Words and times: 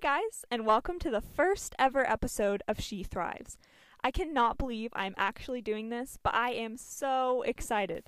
Hey 0.00 0.20
guys, 0.22 0.44
and 0.48 0.64
welcome 0.64 1.00
to 1.00 1.10
the 1.10 1.20
first 1.20 1.74
ever 1.76 2.08
episode 2.08 2.62
of 2.68 2.80
She 2.80 3.02
Thrives. 3.02 3.58
I 4.04 4.12
cannot 4.12 4.56
believe 4.56 4.92
I'm 4.92 5.16
actually 5.16 5.60
doing 5.60 5.88
this, 5.88 6.16
but 6.22 6.36
I 6.36 6.50
am 6.50 6.76
so 6.76 7.42
excited. 7.42 8.04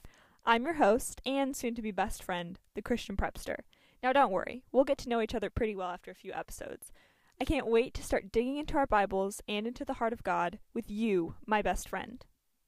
I'm 0.47 0.63
your 0.63 0.75
host 0.75 1.21
and 1.27 1.57
soon 1.57 1.75
to 1.75 1.83
be 1.83 1.91
best 1.91 2.23
friend, 2.23 2.61
the 2.77 2.81
Christian 2.81 3.17
Prepster. 3.17 3.57
Now, 4.05 4.13
don't 4.13 4.31
worry, 4.31 4.63
we'll 4.71 4.85
get 4.85 4.99
to 4.99 5.09
know 5.09 5.21
each 5.21 5.35
other 5.35 5.51
pretty 5.51 5.75
well 5.75 5.89
after 5.89 6.13
a 6.13 6.15
few 6.15 6.33
episodes. 6.33 6.93
I 7.41 7.45
can't 7.45 7.67
wait 7.67 7.93
to 7.95 8.05
start 8.05 8.31
digging 8.31 8.59
into 8.59 8.77
our 8.77 8.87
Bibles 8.87 9.43
and 9.49 9.67
into 9.67 9.85
the 9.85 9.95
heart 9.95 10.13
of 10.13 10.23
God 10.23 10.61
with 10.73 10.89
you, 10.89 11.35
my 11.45 11.61
best 11.61 11.89
friend. 11.89 12.25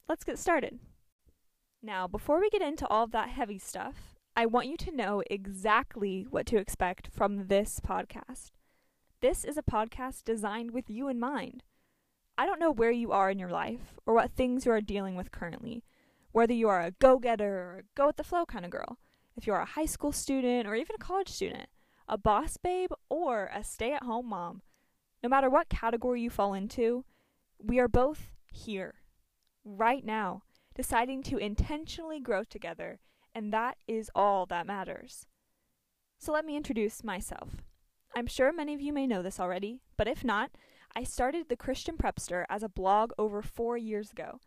Let's 0.09 0.25
get 0.25 0.37
started. 0.37 0.79
Now, 1.81 2.09
before 2.09 2.41
we 2.41 2.49
get 2.49 2.61
into 2.61 2.85
all 2.87 3.05
of 3.05 3.11
that 3.11 3.29
heavy 3.29 3.57
stuff, 3.57 4.17
I 4.35 4.47
want 4.47 4.67
you 4.67 4.75
to 4.75 4.93
know 4.93 5.23
exactly 5.31 6.27
what 6.29 6.45
to 6.47 6.57
expect 6.57 7.07
from 7.07 7.47
this 7.47 7.79
podcast. 7.79 8.51
This 9.23 9.45
is 9.45 9.55
a 9.55 9.63
podcast 9.63 10.25
designed 10.25 10.71
with 10.71 10.89
you 10.89 11.07
in 11.07 11.17
mind. 11.17 11.63
I 12.37 12.45
don't 12.45 12.59
know 12.59 12.69
where 12.69 12.91
you 12.91 13.13
are 13.13 13.31
in 13.31 13.39
your 13.39 13.51
life 13.51 13.93
or 14.05 14.13
what 14.13 14.31
things 14.31 14.65
you 14.65 14.73
are 14.73 14.81
dealing 14.81 15.15
with 15.15 15.31
currently, 15.31 15.81
whether 16.33 16.51
you 16.51 16.67
are 16.67 16.81
a 16.81 16.91
go 16.91 17.19
getter 17.19 17.55
or 17.55 17.77
a 17.77 17.83
go 17.95 18.07
with 18.07 18.17
the 18.17 18.25
flow 18.25 18.45
kind 18.45 18.65
of 18.65 18.71
girl, 18.71 18.99
if 19.37 19.47
you 19.47 19.53
are 19.53 19.61
a 19.61 19.65
high 19.79 19.85
school 19.85 20.11
student 20.11 20.67
or 20.67 20.75
even 20.75 20.97
a 20.97 21.01
college 21.01 21.29
student, 21.29 21.69
a 22.05 22.17
boss 22.17 22.57
babe 22.57 22.89
or 23.07 23.49
a 23.55 23.63
stay 23.63 23.93
at 23.93 24.03
home 24.03 24.27
mom. 24.27 24.61
No 25.23 25.29
matter 25.29 25.49
what 25.49 25.69
category 25.69 26.19
you 26.19 26.29
fall 26.29 26.53
into, 26.53 27.05
we 27.57 27.79
are 27.79 27.87
both 27.87 28.33
here, 28.51 28.95
right 29.63 30.03
now, 30.03 30.43
deciding 30.75 31.23
to 31.23 31.37
intentionally 31.37 32.19
grow 32.19 32.43
together, 32.43 32.99
and 33.33 33.53
that 33.53 33.77
is 33.87 34.11
all 34.13 34.45
that 34.47 34.67
matters. 34.67 35.27
So 36.19 36.33
let 36.33 36.43
me 36.43 36.57
introduce 36.57 37.05
myself. 37.05 37.63
I'm 38.15 38.27
sure 38.27 38.53
many 38.53 38.75
of 38.75 38.81
you 38.81 38.93
may 38.93 39.07
know 39.07 39.23
this 39.23 39.39
already, 39.39 39.79
but 39.97 40.07
if 40.07 40.23
not, 40.23 40.51
I 40.95 41.03
started 41.03 41.49
The 41.49 41.55
Christian 41.55 41.97
Prepster 41.97 42.45
as 42.47 42.61
a 42.61 42.69
blog 42.69 43.11
over 43.17 43.41
four 43.41 43.75
years 43.75 44.11
ago. 44.11 44.39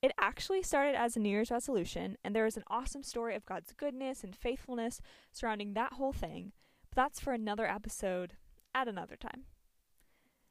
It 0.00 0.12
actually 0.20 0.62
started 0.62 0.94
as 0.94 1.16
a 1.16 1.20
New 1.20 1.28
Year's 1.28 1.50
resolution, 1.50 2.16
and 2.22 2.34
there 2.34 2.46
is 2.46 2.56
an 2.56 2.62
awesome 2.68 3.02
story 3.02 3.34
of 3.34 3.44
God's 3.44 3.72
goodness 3.72 4.22
and 4.22 4.36
faithfulness 4.36 5.00
surrounding 5.32 5.74
that 5.74 5.94
whole 5.94 6.12
thing, 6.12 6.52
but 6.90 7.02
that's 7.02 7.18
for 7.18 7.32
another 7.32 7.66
episode 7.66 8.34
at 8.72 8.86
another 8.86 9.16
time. 9.16 9.46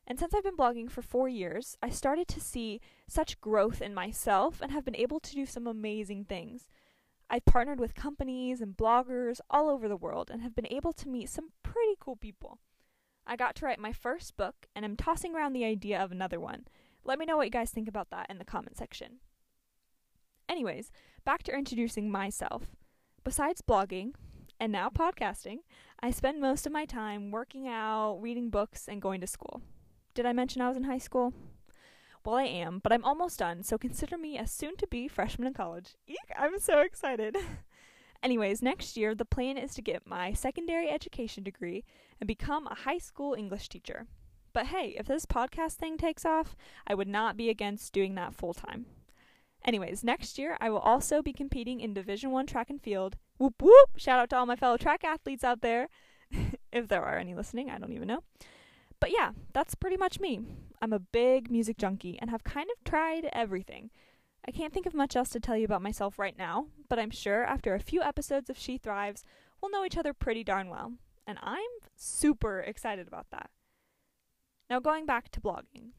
And 0.06 0.20
since 0.20 0.34
I've 0.34 0.44
been 0.44 0.58
blogging 0.58 0.92
for 0.92 1.02
four 1.02 1.30
years, 1.30 1.78
I 1.82 1.90
started 1.90 2.28
to 2.30 2.42
see 2.42 2.82
such 3.08 3.40
growth 3.40 3.82
in 3.82 3.94
myself 3.94 4.60
and 4.62 4.74
have 4.74 4.84
been 4.84 4.96
able 4.96 5.22
to 5.22 5.36
do 5.36 5.46
some 5.46 5.68
amazing 5.68 6.26
things. 6.26 6.68
I've 7.30 7.46
partnered 7.46 7.80
with 7.80 7.96
companies 7.96 8.62
and 8.62 8.78
bloggers 8.78 9.40
all 9.50 9.70
over 9.70 9.88
the 9.88 9.98
world 9.98 10.30
and 10.32 10.42
have 10.42 10.56
been 10.56 10.68
able 10.72 10.94
to 10.94 11.10
meet 11.10 11.30
some 11.30 11.50
pretty 11.64 11.96
cool 12.00 12.16
people. 12.16 12.60
I 13.26 13.36
got 13.36 13.56
to 13.56 13.66
write 13.66 13.80
my 13.80 13.92
first 13.92 14.38
book 14.38 14.68
and 14.76 14.86
I'm 14.86 14.96
tossing 14.96 15.36
around 15.36 15.54
the 15.54 15.66
idea 15.66 16.02
of 16.02 16.12
another 16.12 16.40
one. 16.40 16.66
Let 17.04 17.20
me 17.20 17.26
know 17.26 17.38
what 17.38 17.48
you 17.48 17.52
guys 17.52 17.72
think 17.72 17.88
about 17.88 18.10
that 18.12 18.28
in 18.30 18.38
the 18.38 18.46
comment 18.46 18.78
section. 18.78 19.20
Anyways, 20.48 20.92
back 21.26 21.44
to 21.44 21.54
introducing 21.54 22.10
myself. 22.10 22.64
Besides 23.24 23.62
blogging, 23.62 24.14
and 24.60 24.72
now 24.72 24.90
podcasting, 24.90 25.60
I 26.00 26.12
spend 26.12 26.42
most 26.42 26.66
of 26.66 26.72
my 26.72 26.86
time 26.86 27.32
working 27.32 27.68
out, 27.68 28.20
reading 28.22 28.50
books, 28.50 28.88
and 28.88 29.02
going 29.02 29.22
to 29.22 29.28
school. 29.28 29.62
Did 30.14 30.26
I 30.26 30.34
mention 30.34 30.62
I 30.62 30.68
was 30.68 30.78
in 30.78 30.84
high 30.84 30.98
school? 30.98 31.34
Well, 32.28 32.36
I 32.36 32.44
am, 32.44 32.80
but 32.84 32.92
I'm 32.92 33.06
almost 33.06 33.40
done, 33.40 33.64
so 33.64 33.78
consider 33.78 34.18
me 34.18 34.38
a 34.38 34.46
soon 34.46 34.76
to 34.80 34.88
be 34.88 35.08
freshman 35.08 35.48
in 35.48 35.54
college. 35.54 35.96
Eek, 36.08 36.30
I'm 36.38 36.60
so 36.60 36.82
excited. 36.82 37.38
Anyways, 38.22 38.62
next 38.62 38.98
year, 38.98 39.16
the 39.16 39.24
plan 39.24 39.58
is 39.58 39.74
to 39.76 39.82
get 39.82 40.06
my 40.06 40.34
secondary 40.34 40.90
education 40.90 41.46
degree 41.46 41.86
and 42.20 42.28
become 42.28 42.68
a 42.68 42.76
high 42.76 42.98
school 42.98 43.34
English 43.34 43.70
teacher. 43.70 44.08
But 44.52 44.66
hey, 44.66 44.94
if 45.00 45.06
this 45.06 45.26
podcast 45.26 45.76
thing 45.76 45.98
takes 45.98 46.26
off, 46.26 46.58
I 46.86 46.96
would 46.96 47.08
not 47.08 47.38
be 47.38 47.50
against 47.50 47.94
doing 47.94 48.16
that 48.16 48.36
full 48.36 48.54
time. 48.54 48.88
Anyways, 49.64 50.04
next 50.04 50.38
year 50.38 50.58
I 50.60 50.70
will 50.70 50.80
also 50.80 51.22
be 51.22 51.32
competing 51.32 51.80
in 51.80 51.94
Division 51.94 52.32
1 52.32 52.46
track 52.46 52.70
and 52.70 52.82
field. 52.82 53.16
Whoop 53.38 53.62
whoop! 53.62 53.92
Shout 53.96 54.20
out 54.20 54.30
to 54.32 54.36
all 54.36 54.46
my 54.46 54.58
fellow 54.58 54.76
track 54.76 55.06
athletes 55.06 55.46
out 55.46 55.62
there. 55.62 55.88
if 56.74 56.90
there 56.90 57.06
are 57.06 57.18
any 57.18 57.34
listening, 57.34 57.70
I 57.70 57.78
don't 57.78 57.94
even 57.94 58.10
know. 58.10 58.24
But 59.00 59.12
yeah, 59.12 59.32
that's 59.54 59.76
pretty 59.76 59.98
much 59.98 60.20
me. 60.20 60.42
I'm 60.82 60.94
a 60.94 61.00
big 61.00 61.52
music 61.52 61.78
junkie 61.78 62.18
and 62.20 62.30
have 62.30 62.44
kind 62.44 62.70
of 62.72 62.84
tried 62.84 63.30
everything. 63.34 63.90
I 64.48 64.52
can't 64.52 64.74
think 64.74 64.86
of 64.86 64.94
much 64.94 65.16
else 65.16 65.30
to 65.30 65.40
tell 65.40 65.58
you 65.58 65.66
about 65.66 65.82
myself 65.82 66.18
right 66.18 66.38
now, 66.38 66.68
but 66.90 67.00
I'm 67.00 67.12
sure 67.12 67.44
after 67.44 67.74
a 67.76 67.80
few 67.80 68.02
episodes 68.02 68.50
of 68.50 68.58
She 68.58 68.78
Thrives, 68.78 69.24
we'll 69.62 69.72
know 69.72 69.84
each 69.84 69.98
other 69.98 70.14
pretty 70.14 70.44
darn 70.44 70.70
well. 70.70 70.94
And 71.26 71.38
I'm 71.42 71.60
super 71.96 72.62
excited 72.62 73.08
about 73.08 73.28
that. 73.32 73.50
Now, 74.70 74.80
going 74.80 75.06
back 75.06 75.30
to 75.32 75.42
blogging. 75.42 75.92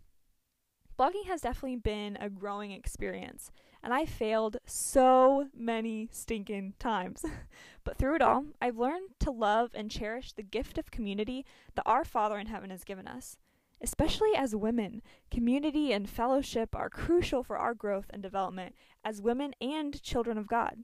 Blogging 0.99 1.27
has 1.27 1.43
definitely 1.43 1.77
been 1.77 2.17
a 2.21 2.31
growing 2.31 2.73
experience, 2.73 3.51
and 3.83 3.95
I 3.95 4.05
failed 4.05 4.59
so 4.67 5.49
many 5.57 6.09
stinking 6.11 6.75
times. 6.79 7.25
but 7.85 7.97
through 7.97 8.17
it 8.17 8.23
all, 8.23 8.47
I've 8.61 8.79
learned 8.79 9.11
to 9.21 9.31
love 9.31 9.71
and 9.75 9.91
cherish 9.91 10.33
the 10.33 10.43
gift 10.43 10.79
of 10.79 10.91
community 10.91 11.45
that 11.75 11.87
our 11.87 12.05
Father 12.05 12.39
in 12.39 12.47
heaven 12.49 12.71
has 12.71 12.85
given 12.85 13.07
us. 13.07 13.39
Especially 13.81 14.35
as 14.37 14.57
women, 14.57 15.03
community 15.31 15.93
and 15.93 16.11
fellowship 16.11 16.75
are 16.75 16.91
crucial 16.91 17.45
for 17.45 17.57
our 17.57 17.75
growth 17.75 18.07
and 18.11 18.23
development 18.23 18.75
as 19.05 19.23
women 19.23 19.55
and 19.61 20.03
children 20.03 20.37
of 20.37 20.49
God. 20.49 20.79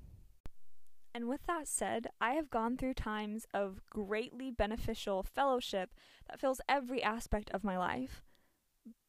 And 1.12 1.28
with 1.28 1.46
that 1.46 1.68
said, 1.68 2.08
I 2.20 2.34
have 2.34 2.50
gone 2.50 2.76
through 2.76 2.94
times 2.94 3.46
of 3.54 3.80
greatly 3.88 4.50
beneficial 4.50 5.22
fellowship 5.22 5.90
that 6.28 6.40
fills 6.40 6.60
every 6.68 7.02
aspect 7.02 7.50
of 7.50 7.62
my 7.62 7.78
life. 7.78 8.23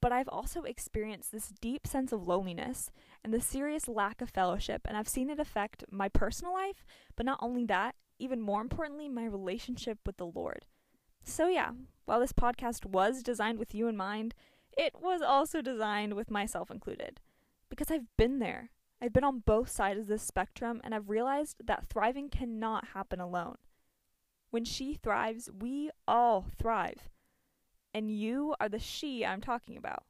But 0.02 0.12
I've 0.12 0.30
also 0.30 0.64
experienced 0.64 1.32
this 1.32 1.50
deep 1.62 1.88
sense 1.88 2.12
of 2.12 2.28
loneliness 2.28 2.92
and 3.24 3.34
the 3.34 3.42
serious 3.42 3.88
lack 3.88 4.22
of 4.22 4.30
fellowship, 4.30 4.82
and 4.86 4.96
I've 4.96 5.08
seen 5.08 5.30
it 5.30 5.40
affect 5.40 5.84
my 5.90 6.10
personal 6.10 6.54
life, 6.54 6.86
but 7.16 7.26
not 7.26 7.40
only 7.42 7.66
that, 7.66 7.96
even 8.20 8.40
more 8.40 8.62
importantly, 8.62 9.10
my 9.10 9.26
relationship 9.26 10.00
with 10.06 10.18
the 10.18 10.28
Lord. 10.28 10.66
So, 11.24 11.48
yeah, 11.48 11.72
while 12.06 12.20
this 12.20 12.34
podcast 12.34 12.86
was 12.86 13.24
designed 13.24 13.58
with 13.58 13.74
you 13.74 13.88
in 13.88 13.98
mind, 13.98 14.36
it 14.78 14.94
was 15.02 15.22
also 15.22 15.62
designed 15.62 16.14
with 16.14 16.30
myself 16.30 16.70
included. 16.70 17.20
Because 17.70 17.90
I've 17.90 18.06
been 18.16 18.40
there. 18.40 18.70
I've 19.02 19.12
been 19.12 19.24
on 19.24 19.40
both 19.40 19.70
sides 19.70 20.00
of 20.02 20.08
this 20.08 20.22
spectrum, 20.22 20.82
and 20.84 20.94
I've 20.94 21.10
realized 21.10 21.58
that 21.66 21.88
thriving 21.88 22.30
cannot 22.30 22.90
happen 22.90 23.20
alone. 23.20 23.58
When 24.52 24.64
she 24.64 24.94
thrives, 24.94 25.50
we 25.52 25.90
all 26.08 26.46
thrive. 26.58 27.10
And 27.96 28.12
you 28.12 28.54
are 28.60 28.68
the 28.68 28.78
she 28.78 29.26
I'm 29.26 29.40
talking 29.40 29.78
about. 29.78 30.04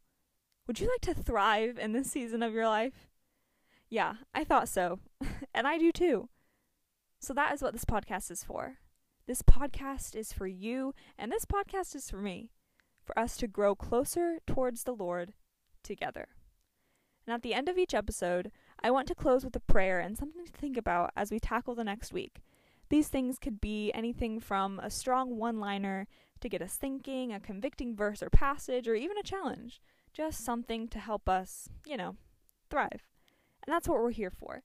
Would 0.65 0.79
you 0.79 0.87
like 0.87 1.01
to 1.01 1.13
thrive 1.13 1.77
in 1.77 1.91
this 1.91 2.09
season 2.09 2.41
of 2.41 2.51
your 2.51 2.67
life? 2.67 3.07
Yeah, 3.89 4.15
I 4.33 4.43
thought 4.43 4.67
so. 4.67 5.01
and 5.53 5.67
I 5.67 5.77
do 5.77 5.91
too. 5.91 6.29
So 7.19 7.31
that 7.35 7.53
is 7.53 7.61
what 7.61 7.73
this 7.73 7.85
podcast 7.85 8.31
is 8.31 8.43
for. 8.43 8.77
This 9.27 9.43
podcast 9.43 10.15
is 10.15 10.33
for 10.33 10.47
you, 10.47 10.95
and 11.15 11.31
this 11.31 11.45
podcast 11.45 11.93
is 11.95 12.09
for 12.09 12.17
me, 12.17 12.49
for 13.03 13.17
us 13.19 13.37
to 13.37 13.47
grow 13.47 13.75
closer 13.75 14.39
towards 14.47 14.85
the 14.85 14.95
Lord 14.95 15.33
together. 15.83 16.29
And 17.27 17.35
at 17.35 17.43
the 17.43 17.53
end 17.53 17.69
of 17.69 17.77
each 17.77 17.93
episode, 17.93 18.51
I 18.81 18.89
want 18.89 19.07
to 19.09 19.15
close 19.15 19.45
with 19.45 19.55
a 19.55 19.59
prayer 19.59 19.99
and 19.99 20.17
something 20.17 20.43
to 20.43 20.51
think 20.51 20.75
about 20.75 21.11
as 21.15 21.29
we 21.29 21.39
tackle 21.39 21.75
the 21.75 21.83
next 21.83 22.11
week. 22.11 22.41
These 22.89 23.07
things 23.07 23.39
could 23.39 23.59
be 23.59 23.91
anything 23.93 24.39
from 24.39 24.79
a 24.79 24.89
strong 24.89 25.37
one 25.37 25.59
liner 25.59 26.07
to 26.41 26.49
get 26.49 26.61
us 26.61 26.75
thinking, 26.75 27.33
a 27.33 27.39
convicting 27.39 27.95
verse 27.95 28.21
or 28.21 28.29
passage, 28.29 28.87
or 28.87 28.95
even 28.95 29.17
a 29.17 29.23
challenge. 29.23 29.81
Just 30.13 30.45
something 30.45 30.87
to 30.89 30.99
help 30.99 31.27
us, 31.27 31.69
you 31.85 31.97
know, 31.97 32.15
thrive. 32.69 33.07
And 33.65 33.73
that's 33.73 33.87
what 33.87 33.99
we're 33.99 34.11
here 34.11 34.31
for. 34.31 34.63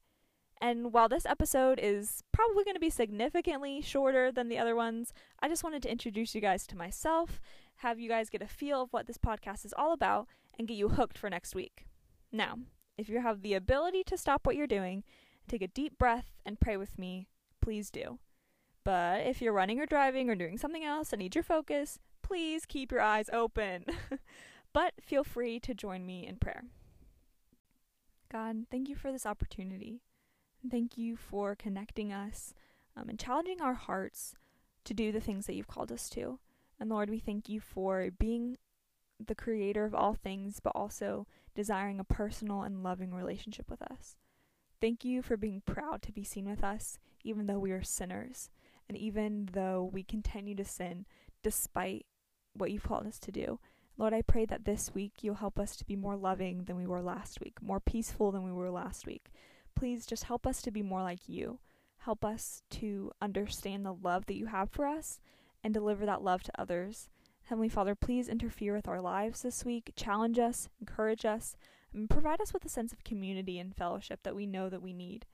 And 0.61 0.93
while 0.93 1.09
this 1.09 1.25
episode 1.25 1.81
is 1.83 2.23
probably 2.33 2.65
going 2.65 2.75
to 2.75 2.81
be 2.81 2.91
significantly 2.91 3.81
shorter 3.81 4.31
than 4.31 4.49
the 4.49 4.59
other 4.59 4.77
ones, 4.77 5.15
I 5.41 5.49
just 5.49 5.65
wanted 5.65 5.83
to 5.85 5.91
introduce 5.91 6.35
you 6.35 6.43
guys 6.43 6.67
to 6.67 6.77
myself, 6.77 7.41
have 7.77 7.99
you 7.99 8.11
guys 8.11 8.29
get 8.29 8.43
a 8.43 8.47
feel 8.47 8.83
of 8.83 8.93
what 8.93 9.07
this 9.07 9.17
podcast 9.17 9.65
is 9.65 9.73
all 9.77 9.95
about, 9.95 10.29
and 10.59 10.69
get 10.69 10.77
you 10.77 10.91
hooked 10.91 11.17
for 11.17 11.31
next 11.31 11.55
week. 11.55 11.87
Now, 12.31 12.59
if 12.99 13.09
you 13.09 13.21
have 13.21 13.41
the 13.41 13.55
ability 13.55 14.05
to 14.05 14.19
stop 14.19 14.47
what 14.47 14.55
you're 14.55 14.67
doing, 14.67 15.03
take 15.49 15.63
a 15.63 15.69
deep 15.69 15.97
breath, 15.97 16.31
and 16.45 16.61
pray 16.61 16.77
with 16.77 16.99
me, 16.99 17.27
please 17.61 17.91
do. 17.91 18.19
But 18.85 19.27
if 19.27 19.43
you're 19.43 19.53
running 19.53 19.81
or 19.81 19.87
driving 19.87 20.31
or 20.31 20.35
doing 20.35 20.59
something 20.59 20.85
else 20.85 21.13
and 21.13 21.21
need 21.21 21.35
your 21.35 21.45
focus, 21.45 21.99
please 22.23 22.67
keep 22.67 22.91
your 22.91 23.03
eyes 23.03 23.29
open. 23.33 23.85
but 24.73 24.95
feel 25.01 25.25
free 25.25 25.61
to 25.61 25.75
join 25.75 26.07
me 26.07 26.27
in 26.27 26.37
prayer. 26.37 26.65
God, 28.31 28.67
thank 28.71 28.89
you 28.89 28.95
for 28.95 29.13
this 29.13 29.27
opportunity. 29.27 30.01
Thank 30.71 30.97
you 30.97 31.17
for 31.17 31.55
connecting 31.55 32.13
us 32.13 32.55
um, 32.97 33.09
and 33.09 33.19
challenging 33.19 33.61
our 33.61 33.75
hearts 33.75 34.35
to 34.85 34.95
do 34.95 35.13
the 35.13 35.21
things 35.21 35.47
that 35.47 35.55
you've 35.55 35.69
called 35.69 35.93
us 35.93 36.09
to. 36.11 36.39
And 36.79 36.89
Lord, 36.89 37.11
we 37.11 37.19
thank 37.19 37.49
you 37.49 37.61
for 37.61 38.09
being 38.19 38.57
the 39.25 39.35
creator 39.35 39.85
of 39.85 39.95
all 39.95 40.15
things, 40.15 40.61
but 40.61 40.73
also 40.75 41.27
desiring 41.55 42.01
a 42.01 42.05
personal 42.05 42.63
and 42.63 42.83
loving 42.83 43.13
relationship 43.13 43.71
with 43.71 43.83
us. 43.83 44.17
Thank 44.81 45.05
you 45.05 45.21
for 45.21 45.37
being 45.37 45.63
proud 45.67 46.01
to 46.03 46.13
be 46.13 46.25
seen 46.25 46.49
with 46.49 46.65
us, 46.65 46.99
even 47.23 47.47
though 47.47 47.59
we 47.59 47.71
are 47.71 47.83
sinners, 47.83 48.49
and 48.89 48.97
even 48.97 49.51
though 49.53 49.91
we 49.93 50.03
continue 50.03 50.55
to 50.55 50.65
sin 50.65 51.05
despite 51.43 52.07
what 52.55 52.71
you've 52.71 52.83
called 52.83 53.07
us 53.07 53.19
to 53.21 53.33
do. 53.33 53.59
Lord, 53.99 54.15
I 54.15 54.23
pray 54.23 54.47
that 54.47 54.65
this 54.65 54.95
week 54.95 55.13
you'll 55.21 55.35
help 55.35 55.59
us 55.59 55.77
to 55.77 55.85
be 55.85 55.97
more 55.97 56.17
loving 56.17 56.65
than 56.65 56.77
we 56.77 56.87
were 56.87 57.03
last 57.03 57.41
week, 57.41 57.61
more 57.61 57.81
peaceful 57.81 58.33
than 58.33 58.43
we 58.43 58.53
were 58.53 58.71
last 58.71 59.07
week. 59.07 59.31
Please 59.77 60.07
just 60.07 60.25
help 60.25 60.47
us 60.47 60.63
to 60.63 60.71
be 60.71 60.83
more 60.83 61.03
like 61.03 61.29
you. 61.29 61.59
Help 61.99 62.25
us 62.25 62.63
to 62.71 63.11
understand 63.21 63.85
the 63.85 63.93
love 63.93 64.25
that 64.27 64.37
you 64.37 64.47
have 64.47 64.71
for 64.71 64.87
us 64.87 65.21
and 65.63 65.75
deliver 65.75 66.07
that 66.07 66.23
love 66.23 66.43
to 66.45 66.61
others. 66.61 67.11
Heavenly 67.45 67.69
Father, 67.69 67.95
please 67.95 68.29
interfere 68.29 68.75
with 68.75 68.89
our 68.89 69.03
lives 69.03 69.43
this 69.43 69.65
week, 69.65 69.93
challenge 69.97 70.39
us, 70.39 70.71
encourage 70.81 71.27
us, 71.27 71.57
and 71.95 72.09
provide 72.09 72.41
us 72.41 72.53
with 72.53 72.65
a 72.65 72.69
sense 72.69 72.93
of 72.93 73.05
community 73.05 73.59
and 73.59 73.75
fellowship 73.75 74.21
that 74.23 74.35
we 74.35 74.47
know 74.47 74.69
that 74.69 74.83
we 74.83 74.93
need. 74.93 75.27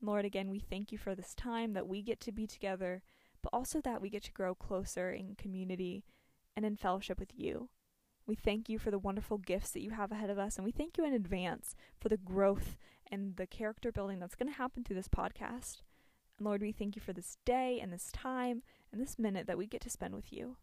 Lord, 0.00 0.24
again, 0.24 0.50
we 0.50 0.58
thank 0.58 0.92
you 0.92 0.98
for 0.98 1.14
this 1.14 1.34
time 1.34 1.72
that 1.72 1.88
we 1.88 2.02
get 2.02 2.20
to 2.20 2.32
be 2.32 2.46
together, 2.46 3.02
but 3.42 3.50
also 3.52 3.80
that 3.80 4.00
we 4.00 4.10
get 4.10 4.22
to 4.24 4.32
grow 4.32 4.54
closer 4.54 5.10
in 5.10 5.34
community 5.34 6.04
and 6.56 6.64
in 6.64 6.76
fellowship 6.76 7.18
with 7.18 7.32
you. 7.34 7.68
We 8.26 8.34
thank 8.34 8.68
you 8.68 8.78
for 8.78 8.90
the 8.90 8.98
wonderful 8.98 9.38
gifts 9.38 9.70
that 9.72 9.82
you 9.82 9.90
have 9.90 10.10
ahead 10.10 10.30
of 10.30 10.38
us, 10.38 10.56
and 10.56 10.64
we 10.64 10.72
thank 10.72 10.96
you 10.96 11.04
in 11.04 11.12
advance 11.12 11.74
for 12.00 12.08
the 12.08 12.16
growth 12.16 12.76
and 13.10 13.36
the 13.36 13.46
character 13.46 13.92
building 13.92 14.18
that's 14.18 14.34
going 14.34 14.50
to 14.50 14.58
happen 14.58 14.82
through 14.82 14.96
this 14.96 15.08
podcast. 15.08 15.82
And 16.38 16.46
Lord, 16.46 16.62
we 16.62 16.72
thank 16.72 16.96
you 16.96 17.02
for 17.02 17.12
this 17.12 17.36
day 17.44 17.78
and 17.80 17.92
this 17.92 18.10
time 18.12 18.62
and 18.92 19.00
this 19.00 19.18
minute 19.18 19.46
that 19.46 19.58
we 19.58 19.66
get 19.66 19.82
to 19.82 19.90
spend 19.90 20.14
with 20.14 20.32
you. 20.32 20.56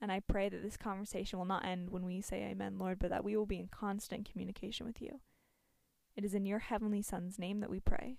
And 0.00 0.10
I 0.10 0.20
pray 0.20 0.48
that 0.48 0.62
this 0.62 0.76
conversation 0.76 1.38
will 1.38 1.46
not 1.46 1.64
end 1.64 1.90
when 1.90 2.06
we 2.06 2.20
say 2.20 2.42
amen, 2.44 2.78
Lord, 2.78 2.98
but 2.98 3.10
that 3.10 3.24
we 3.24 3.36
will 3.36 3.46
be 3.46 3.58
in 3.58 3.68
constant 3.68 4.28
communication 4.30 4.86
with 4.86 5.02
you. 5.02 5.20
It 6.16 6.24
is 6.24 6.34
in 6.34 6.46
your 6.46 6.58
heavenly 6.58 7.02
Son's 7.02 7.38
name 7.38 7.60
that 7.60 7.70
we 7.70 7.80
pray. 7.80 8.16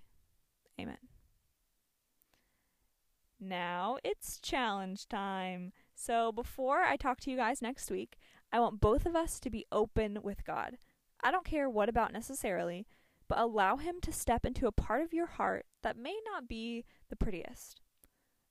Amen. 0.80 0.98
Now 3.40 3.98
it's 4.04 4.40
challenge 4.40 5.08
time. 5.08 5.74
So 5.96 6.32
before 6.32 6.82
I 6.82 6.96
talk 6.96 7.20
to 7.22 7.32
you 7.32 7.38
guys 7.38 7.62
next 7.62 7.90
week, 7.90 8.20
I 8.52 8.60
want 8.60 8.80
both 8.80 9.08
of 9.08 9.16
us 9.16 9.40
to 9.40 9.50
be 9.50 9.66
open 9.72 10.20
with 10.22 10.46
God. 10.46 10.78
I 11.24 11.32
don't 11.32 11.46
care 11.46 11.70
what 11.70 11.90
about 11.90 12.14
necessarily, 12.14 12.86
but 13.28 13.40
allow 13.40 13.78
Him 13.78 13.96
to 14.02 14.12
step 14.12 14.46
into 14.46 14.68
a 14.68 14.72
part 14.72 15.02
of 15.02 15.14
your 15.14 15.26
heart 15.26 15.66
that 15.82 15.98
may 15.98 16.20
not 16.32 16.48
be 16.48 16.86
the 17.10 17.16
prettiest. 17.16 17.82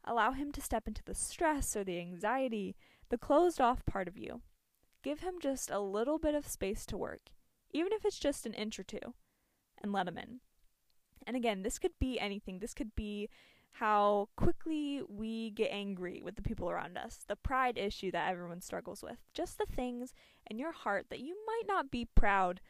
Allow 0.04 0.32
Him 0.32 0.52
to 0.52 0.60
step 0.60 0.88
into 0.88 1.02
the 1.04 1.14
stress 1.14 1.76
or 1.76 1.84
the 1.84 1.98
anxiety 1.98 2.76
the 3.10 3.18
closed 3.18 3.60
off 3.60 3.84
part 3.84 4.08
of 4.08 4.16
you. 4.16 4.40
Give 5.02 5.20
him 5.20 5.34
just 5.40 5.70
a 5.70 5.80
little 5.80 6.18
bit 6.18 6.34
of 6.34 6.46
space 6.46 6.86
to 6.86 6.96
work, 6.96 7.30
even 7.72 7.92
if 7.92 8.04
it's 8.04 8.18
just 8.18 8.46
an 8.46 8.54
inch 8.54 8.78
or 8.78 8.84
two, 8.84 9.14
and 9.82 9.92
let 9.92 10.08
him 10.08 10.16
in. 10.16 10.40
And 11.26 11.36
again, 11.36 11.62
this 11.62 11.78
could 11.78 11.98
be 12.00 12.18
anything. 12.18 12.58
This 12.58 12.74
could 12.74 12.94
be 12.94 13.28
how 13.74 14.28
quickly 14.36 15.02
we 15.06 15.50
get 15.50 15.70
angry 15.70 16.22
with 16.24 16.36
the 16.36 16.42
people 16.42 16.70
around 16.70 16.96
us, 16.96 17.24
the 17.26 17.36
pride 17.36 17.78
issue 17.78 18.10
that 18.10 18.30
everyone 18.30 18.60
struggles 18.60 19.02
with, 19.02 19.18
just 19.32 19.58
the 19.58 19.66
things 19.66 20.12
in 20.48 20.58
your 20.58 20.72
heart 20.72 21.06
that 21.10 21.20
you 21.20 21.36
might 21.46 21.64
not 21.66 21.90
be 21.90 22.08
proud 22.14 22.60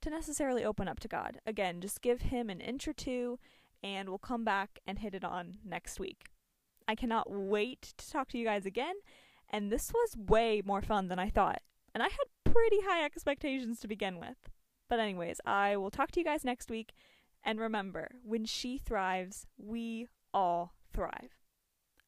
to 0.00 0.10
necessarily 0.10 0.64
open 0.64 0.86
up 0.86 1.00
to 1.00 1.08
God. 1.08 1.40
Again, 1.46 1.80
just 1.80 2.02
give 2.02 2.22
Him 2.22 2.50
an 2.50 2.60
inch 2.60 2.86
or 2.86 2.92
two, 2.92 3.38
and 3.82 4.08
we'll 4.08 4.18
come 4.18 4.44
back 4.44 4.78
and 4.86 4.98
hit 4.98 5.14
it 5.14 5.24
on 5.24 5.58
next 5.64 5.98
week. 5.98 6.33
I 6.86 6.94
cannot 6.94 7.30
wait 7.30 7.94
to 7.96 8.10
talk 8.10 8.28
to 8.30 8.38
you 8.38 8.44
guys 8.44 8.66
again 8.66 8.94
and 9.54 9.70
this 9.70 9.92
was 9.92 10.16
way 10.16 10.62
more 10.64 10.82
fun 10.82 11.06
than 11.06 11.20
I 11.20 11.30
thought. 11.30 11.62
And 11.94 12.02
I 12.02 12.08
had 12.08 12.52
pretty 12.52 12.78
high 12.84 13.04
expectations 13.04 13.78
to 13.80 13.88
begin 13.88 14.18
with. 14.18 14.50
But, 14.88 14.98
anyways, 14.98 15.40
I 15.46 15.76
will 15.76 15.92
talk 15.92 16.10
to 16.12 16.20
you 16.20 16.24
guys 16.24 16.44
next 16.44 16.70
week. 16.70 16.92
And 17.44 17.60
remember, 17.60 18.08
when 18.24 18.46
she 18.46 18.78
thrives, 18.78 19.46
we 19.56 20.08
all 20.32 20.74
thrive. 20.92 21.38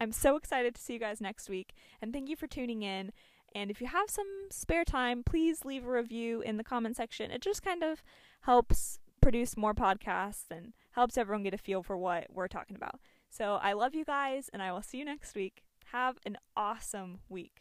I'm 0.00 0.10
so 0.12 0.36
excited 0.36 0.74
to 0.74 0.80
see 0.80 0.94
you 0.94 0.98
guys 0.98 1.20
next 1.20 1.48
week. 1.48 1.72
And 2.02 2.12
thank 2.12 2.28
you 2.28 2.36
for 2.36 2.46
tuning 2.46 2.82
in. 2.82 3.12
And 3.54 3.70
if 3.70 3.80
you 3.80 3.86
have 3.86 4.10
some 4.10 4.26
spare 4.50 4.84
time, 4.84 5.22
please 5.22 5.64
leave 5.64 5.86
a 5.86 5.90
review 5.90 6.40
in 6.40 6.56
the 6.56 6.64
comment 6.64 6.96
section. 6.96 7.30
It 7.30 7.42
just 7.42 7.62
kind 7.62 7.84
of 7.84 8.02
helps 8.40 8.98
produce 9.22 9.56
more 9.56 9.72
podcasts 9.72 10.50
and 10.50 10.72
helps 10.90 11.16
everyone 11.16 11.44
get 11.44 11.54
a 11.54 11.58
feel 11.58 11.82
for 11.82 11.96
what 11.96 12.26
we're 12.28 12.48
talking 12.48 12.76
about. 12.76 12.98
So 13.36 13.58
I 13.60 13.74
love 13.74 13.94
you 13.94 14.02
guys, 14.02 14.48
and 14.50 14.62
I 14.62 14.72
will 14.72 14.80
see 14.80 14.96
you 14.96 15.04
next 15.04 15.34
week. 15.34 15.62
Have 15.92 16.16
an 16.24 16.38
awesome 16.56 17.18
week. 17.28 17.60